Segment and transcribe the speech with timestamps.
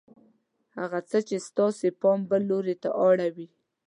[0.77, 3.47] هغه څه چې ستاسې پام بل لور ته اړوي